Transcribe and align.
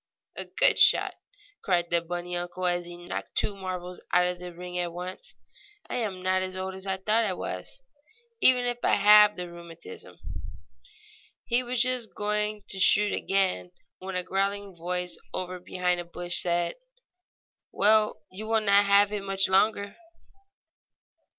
A 0.35 0.45
good 0.45 0.79
shot!" 0.79 1.13
cried 1.61 1.91
the 1.91 2.01
bunny 2.01 2.35
uncle, 2.35 2.65
as 2.65 2.85
he 2.85 2.97
knocked 3.05 3.35
two 3.35 3.55
marbles 3.55 4.01
out 4.11 4.25
of 4.25 4.39
the 4.39 4.51
ring 4.51 4.79
at 4.79 4.91
once. 4.91 5.35
"I 5.91 5.97
am 5.97 6.23
not 6.23 6.41
so 6.51 6.63
old 6.63 6.73
as 6.73 6.87
I 6.87 6.97
thought 6.97 7.23
I 7.23 7.33
was, 7.33 7.83
even 8.41 8.65
if 8.65 8.83
I 8.83 8.95
have 8.95 9.35
the 9.35 9.47
rheumatism." 9.47 10.17
He 11.45 11.61
was 11.61 11.83
just 11.83 12.15
going 12.15 12.63
to 12.69 12.79
shoot 12.79 13.13
again 13.13 13.73
when 13.99 14.15
a 14.15 14.23
growling 14.23 14.75
voice 14.75 15.19
over 15.35 15.59
behind 15.59 15.99
a 15.99 16.03
bush 16.03 16.41
said: 16.41 16.77
"Well, 17.71 18.23
you 18.31 18.47
will 18.47 18.61
not 18.61 18.85
have 18.85 19.11
it 19.11 19.21
much 19.21 19.47
longer." 19.47 19.97